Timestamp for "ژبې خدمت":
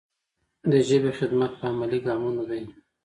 0.87-1.51